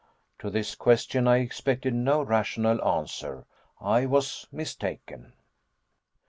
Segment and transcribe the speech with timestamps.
[0.39, 3.45] To this question I expected no rational answer.
[3.79, 5.33] I was mistaken.